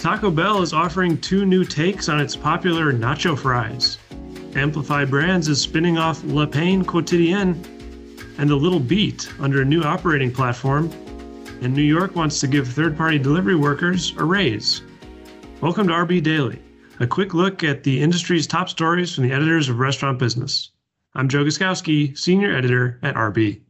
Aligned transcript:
Taco 0.00 0.30
Bell 0.30 0.62
is 0.62 0.72
offering 0.72 1.18
two 1.18 1.44
new 1.44 1.62
takes 1.62 2.08
on 2.08 2.22
its 2.22 2.34
popular 2.34 2.90
nacho 2.90 3.38
fries. 3.38 3.98
Aurify 4.52 5.08
Brands 5.08 5.46
is 5.46 5.60
spinning 5.60 5.98
off 5.98 6.24
Le 6.24 6.46
Pain 6.46 6.82
Quotidien 6.82 7.54
and 8.38 8.48
The 8.48 8.56
Little 8.56 8.80
Beet 8.80 9.30
under 9.40 9.60
a 9.60 9.64
new 9.64 9.82
operating 9.82 10.32
platform. 10.32 10.90
And 11.60 11.74
New 11.74 11.82
York 11.82 12.16
wants 12.16 12.40
to 12.40 12.46
give 12.46 12.66
third 12.66 12.96
party 12.96 13.18
delivery 13.18 13.56
workers 13.56 14.14
a 14.16 14.24
raise. 14.24 14.80
Welcome 15.60 15.88
to 15.88 15.92
RB 15.92 16.22
Daily, 16.22 16.62
a 17.00 17.06
quick 17.06 17.34
look 17.34 17.62
at 17.62 17.82
the 17.82 18.00
industry's 18.00 18.46
top 18.46 18.70
stories 18.70 19.14
from 19.14 19.24
the 19.24 19.34
editors 19.34 19.68
of 19.68 19.80
Restaurant 19.80 20.18
Business. 20.18 20.70
I'm 21.14 21.28
Joe 21.28 21.44
Guszkowski, 21.44 22.16
Senior 22.16 22.56
Editor 22.56 22.98
at 23.02 23.16
RB. 23.16 23.60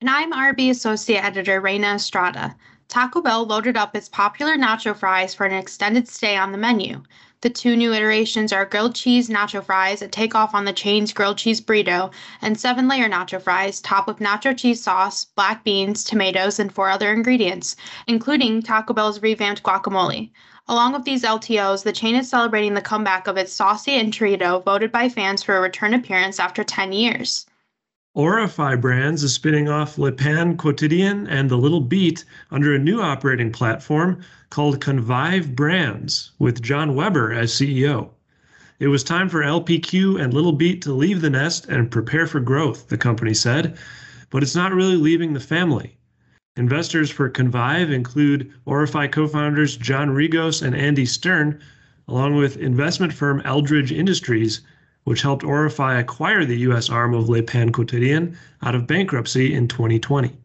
And 0.00 0.08
I'm 0.08 0.32
RB 0.32 0.70
Associate 0.70 1.22
Editor 1.22 1.60
Reyna 1.60 1.96
Estrada. 1.96 2.56
Taco 2.88 3.20
Bell 3.20 3.44
loaded 3.44 3.76
up 3.76 3.94
its 3.94 4.08
popular 4.08 4.56
nacho 4.56 4.96
fries 4.96 5.34
for 5.34 5.44
an 5.44 5.52
extended 5.52 6.08
stay 6.08 6.38
on 6.38 6.52
the 6.52 6.58
menu. 6.58 7.02
The 7.42 7.50
two 7.50 7.76
new 7.76 7.92
iterations 7.92 8.50
are 8.50 8.64
grilled 8.64 8.94
cheese 8.94 9.28
nacho 9.28 9.62
fries, 9.62 10.00
a 10.00 10.08
takeoff 10.08 10.54
on 10.54 10.64
the 10.64 10.72
chain's 10.72 11.12
grilled 11.12 11.36
cheese 11.36 11.60
burrito, 11.60 12.10
and 12.40 12.58
seven 12.58 12.88
layer 12.88 13.06
nacho 13.06 13.42
fries, 13.42 13.82
topped 13.82 14.08
with 14.08 14.20
nacho 14.20 14.56
cheese 14.56 14.82
sauce, 14.82 15.26
black 15.26 15.64
beans, 15.64 16.02
tomatoes, 16.02 16.58
and 16.58 16.74
four 16.74 16.88
other 16.88 17.12
ingredients, 17.12 17.76
including 18.06 18.62
Taco 18.62 18.94
Bell's 18.94 19.20
revamped 19.20 19.62
guacamole. 19.62 20.30
Along 20.66 20.94
with 20.94 21.04
these 21.04 21.24
LTOs, 21.24 21.82
the 21.82 21.92
chain 21.92 22.14
is 22.14 22.30
celebrating 22.30 22.72
the 22.72 22.80
comeback 22.80 23.26
of 23.26 23.36
its 23.36 23.52
saucy 23.52 23.98
enchilada, 24.02 24.64
voted 24.64 24.90
by 24.90 25.10
fans 25.10 25.42
for 25.42 25.58
a 25.58 25.60
return 25.60 25.92
appearance 25.92 26.40
after 26.40 26.64
10 26.64 26.94
years. 26.94 27.44
Aurify 28.16 28.80
Brands 28.80 29.22
is 29.22 29.34
spinning 29.34 29.68
off 29.68 29.98
Le 29.98 30.10
Pain 30.10 30.56
Quotidien 30.56 31.26
and 31.28 31.50
The 31.50 31.58
Little 31.58 31.82
Beet 31.82 32.24
under 32.50 32.74
a 32.74 32.78
new 32.78 33.02
operating 33.02 33.52
platform 33.52 34.22
called 34.48 34.80
Convive 34.80 35.54
Brands, 35.54 36.32
with 36.38 36.62
John 36.62 36.94
Weber 36.94 37.32
as 37.32 37.52
CEO. 37.52 38.08
It 38.78 38.88
was 38.88 39.04
time 39.04 39.28
for 39.28 39.42
LPQ 39.42 40.18
and 40.18 40.32
Little 40.32 40.52
Beet 40.52 40.80
to 40.82 40.92
leave 40.94 41.20
the 41.20 41.28
nest 41.28 41.66
and 41.66 41.90
prepare 41.90 42.26
for 42.26 42.40
growth, 42.40 42.88
the 42.88 42.96
company 42.96 43.34
said, 43.34 43.76
but 44.30 44.42
it's 44.42 44.56
not 44.56 44.72
really 44.72 44.96
leaving 44.96 45.34
the 45.34 45.38
family. 45.38 45.98
Investors 46.56 47.10
for 47.10 47.28
Convive 47.28 47.90
include 47.90 48.50
Aurify 48.66 49.12
co 49.12 49.28
founders 49.28 49.76
John 49.76 50.08
Rigos 50.08 50.62
and 50.62 50.74
Andy 50.74 51.04
Stern, 51.04 51.60
along 52.08 52.36
with 52.36 52.56
investment 52.56 53.12
firm 53.12 53.42
Eldridge 53.44 53.92
Industries 53.92 54.62
which 55.08 55.22
helped 55.22 55.44
Aurify 55.44 55.98
acquire 55.98 56.44
the 56.44 56.58
U.S. 56.58 56.90
arm 56.90 57.14
of 57.14 57.28
Le 57.28 57.42
Pain 57.42 57.72
Quotidien 57.72 58.36
out 58.62 58.74
of 58.74 58.86
bankruptcy 58.86 59.54
in 59.54 59.66
2020. 59.66 60.36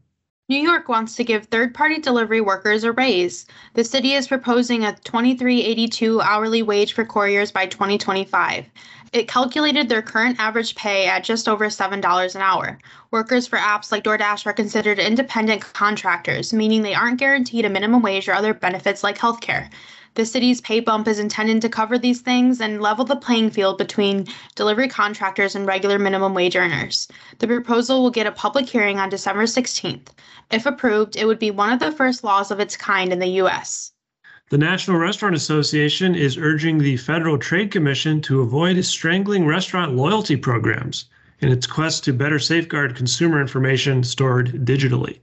New 0.50 0.60
York 0.60 0.90
wants 0.90 1.16
to 1.16 1.24
give 1.24 1.46
third 1.46 1.74
party 1.74 2.00
delivery 2.00 2.42
workers 2.42 2.84
a 2.84 2.92
raise. 2.92 3.46
The 3.76 3.84
city 3.84 4.14
is 4.14 4.28
proposing 4.28 4.84
a 4.84 4.92
$23.82 5.06 6.22
hourly 6.22 6.62
wage 6.62 6.94
for 6.94 7.06
couriers 7.06 7.52
by 7.52 7.66
2025. 7.66 8.66
It 9.14 9.28
calculated 9.28 9.88
their 9.88 10.02
current 10.02 10.40
average 10.40 10.76
pay 10.76 11.08
at 11.08 11.24
just 11.24 11.48
over 11.48 11.68
$7 11.68 12.36
an 12.36 12.42
hour. 12.42 12.80
Workers 13.12 13.48
for 13.48 13.58
apps 13.58 13.92
like 13.92 14.04
DoorDash 14.04 14.46
are 14.46 14.54
considered 14.54 15.00
independent 15.00 15.62
contractors, 15.62 16.52
meaning 16.52 16.82
they 16.82 16.96
aren't 16.96 17.20
guaranteed 17.20 17.64
a 17.64 17.70
minimum 17.70 18.02
wage 18.02 18.28
or 18.28 18.34
other 18.34 18.54
benefits 18.54 19.04
like 19.04 19.18
healthcare. 19.18 19.70
The 20.16 20.26
city's 20.28 20.62
pay 20.62 20.80
bump 20.80 21.08
is 21.08 21.18
intended 21.18 21.60
to 21.64 21.70
cover 21.70 21.98
these 21.98 22.22
things 22.22 22.62
and 22.62 22.80
level 22.80 23.04
the 23.04 23.16
playing 23.16 23.50
field 23.50 23.80
between 23.80 24.28
delivery 24.54 24.88
contractors 24.88 25.56
and 25.56 25.66
regular 25.66 25.98
minimum 25.98 26.36
wage 26.36 26.56
earners. 26.56 27.08
The 27.40 27.48
proposal 27.48 28.04
will 28.04 28.12
get 28.12 28.28
a 28.28 28.32
public 28.32 28.70
hearing 28.70 29.00
on 29.00 29.10
December 29.10 29.46
16th. 29.46 30.10
If 30.52 30.68
approved, 30.68 31.16
it 31.16 31.26
would 31.26 31.40
be 31.40 31.50
one 31.50 31.72
of 31.72 31.80
the 31.80 31.92
first 31.92 32.24
laws 32.24 32.52
of 32.52 32.60
its 32.60 32.78
kind 32.78 33.12
in 33.12 33.18
the 33.18 33.42
U.S. 33.42 33.94
The 34.50 34.58
National 34.60 34.98
Restaurant 34.98 35.34
Association 35.34 36.14
is 36.14 36.38
urging 36.38 36.78
the 36.78 36.98
Federal 36.98 37.40
Trade 37.40 37.72
Commission 37.72 38.22
to 38.22 38.42
avoid 38.42 38.86
strangling 38.86 39.48
restaurant 39.48 39.96
loyalty 39.96 40.36
programs 40.36 41.06
in 41.40 41.50
its 41.50 41.66
quest 41.66 42.04
to 42.04 42.14
better 42.14 42.38
safeguard 42.38 42.96
consumer 42.96 43.42
information 43.42 44.04
stored 44.04 44.64
digitally. 44.64 45.22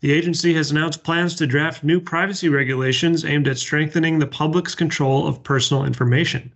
The 0.00 0.12
agency 0.12 0.54
has 0.54 0.70
announced 0.70 1.04
plans 1.04 1.34
to 1.34 1.46
draft 1.46 1.84
new 1.84 2.00
privacy 2.00 2.48
regulations 2.48 3.22
aimed 3.22 3.46
at 3.46 3.58
strengthening 3.58 4.18
the 4.18 4.26
public's 4.26 4.74
control 4.74 5.26
of 5.26 5.42
personal 5.42 5.84
information. 5.84 6.50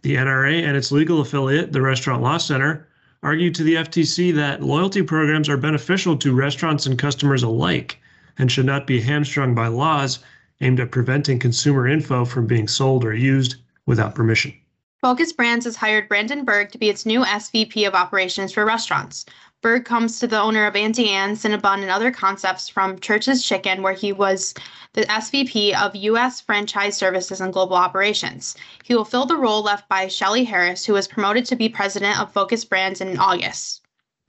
The 0.00 0.14
NRA 0.14 0.62
and 0.62 0.78
its 0.78 0.90
legal 0.90 1.20
affiliate, 1.20 1.72
the 1.72 1.82
Restaurant 1.82 2.22
Law 2.22 2.38
Center, 2.38 2.88
argued 3.22 3.54
to 3.56 3.64
the 3.64 3.74
FTC 3.74 4.34
that 4.34 4.62
loyalty 4.62 5.02
programs 5.02 5.46
are 5.50 5.58
beneficial 5.58 6.16
to 6.16 6.34
restaurants 6.34 6.86
and 6.86 6.98
customers 6.98 7.42
alike 7.42 7.98
and 8.38 8.50
should 8.50 8.64
not 8.64 8.86
be 8.86 9.02
hamstrung 9.02 9.54
by 9.54 9.66
laws 9.66 10.20
aimed 10.62 10.80
at 10.80 10.90
preventing 10.90 11.38
consumer 11.38 11.86
info 11.86 12.24
from 12.24 12.46
being 12.46 12.66
sold 12.66 13.04
or 13.04 13.14
used 13.14 13.56
without 13.84 14.14
permission. 14.14 14.54
Focus 15.02 15.32
Brands 15.32 15.64
has 15.64 15.76
hired 15.76 16.10
Brandon 16.10 16.44
Berg 16.44 16.70
to 16.72 16.78
be 16.78 16.90
its 16.90 17.06
new 17.06 17.20
SVP 17.24 17.88
of 17.88 17.94
operations 17.94 18.52
for 18.52 18.66
restaurants. 18.66 19.24
Berg 19.62 19.86
comes 19.86 20.18
to 20.18 20.26
the 20.26 20.38
owner 20.38 20.66
of 20.66 20.76
Auntie 20.76 21.08
Anne, 21.08 21.36
Cinnabon, 21.36 21.80
and 21.80 21.90
other 21.90 22.10
concepts 22.10 22.68
from 22.68 22.98
Church's 22.98 23.42
Chicken, 23.42 23.80
where 23.80 23.94
he 23.94 24.12
was 24.12 24.52
the 24.92 25.06
SVP 25.06 25.74
of 25.74 25.96
U.S. 25.96 26.42
Franchise 26.42 26.98
Services 26.98 27.40
and 27.40 27.50
Global 27.50 27.76
Operations. 27.76 28.54
He 28.84 28.94
will 28.94 29.06
fill 29.06 29.24
the 29.24 29.38
role 29.38 29.62
left 29.62 29.88
by 29.88 30.06
Shelly 30.06 30.44
Harris, 30.44 30.84
who 30.84 30.92
was 30.92 31.08
promoted 31.08 31.46
to 31.46 31.56
be 31.56 31.70
president 31.70 32.20
of 32.20 32.30
Focus 32.30 32.66
Brands 32.66 33.00
in 33.00 33.16
August. 33.16 33.80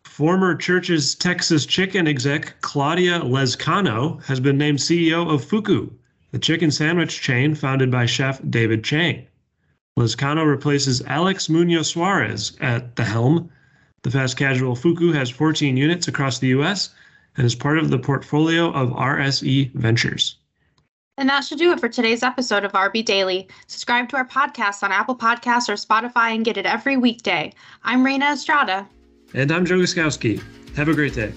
Former 0.05 0.55
Church's 0.55 1.15
Texas 1.15 1.65
Chicken 1.65 2.07
exec 2.07 2.55
Claudia 2.61 3.19
Lezcano 3.19 4.23
has 4.23 4.39
been 4.39 4.57
named 4.57 4.79
CEO 4.79 5.33
of 5.33 5.43
Fuku, 5.43 5.91
the 6.31 6.39
chicken 6.39 6.71
sandwich 6.71 7.21
chain 7.21 7.55
founded 7.55 7.91
by 7.91 8.05
chef 8.05 8.39
David 8.49 8.85
Chang. 8.85 9.27
Lezcano 9.99 10.45
replaces 10.47 11.01
Alex 11.03 11.49
Munoz 11.49 11.89
Suarez 11.89 12.57
at 12.59 12.95
the 12.95 13.03
helm 13.03 13.49
the 14.03 14.11
fast 14.11 14.35
casual 14.35 14.75
Fuku 14.75 15.11
has 15.11 15.29
14 15.29 15.77
units 15.77 16.07
across 16.07 16.39
the 16.39 16.47
US 16.47 16.89
and 17.37 17.45
is 17.45 17.53
part 17.53 17.77
of 17.77 17.89
the 17.89 17.99
portfolio 17.99 18.71
of 18.71 18.89
RSE 18.89 19.71
Ventures. 19.73 20.37
And 21.17 21.29
that 21.29 21.43
should 21.43 21.59
do 21.59 21.71
it 21.71 21.79
for 21.79 21.87
today's 21.87 22.23
episode 22.23 22.63
of 22.63 22.71
RB 22.71 23.05
Daily. 23.05 23.47
Subscribe 23.67 24.09
to 24.09 24.17
our 24.17 24.25
podcast 24.25 24.81
on 24.81 24.91
Apple 24.91 25.15
Podcasts 25.15 25.69
or 25.69 25.73
Spotify 25.73 26.33
and 26.33 26.43
get 26.43 26.57
it 26.57 26.65
every 26.65 26.97
weekday. 26.97 27.53
I'm 27.83 28.03
Reyna 28.03 28.31
Estrada. 28.31 28.87
And 29.35 29.51
I'm 29.51 29.65
Joe 29.65 29.77
Guszkowski. 29.77 30.41
Have 30.75 30.87
a 30.87 30.93
great 30.95 31.13
day. 31.13 31.31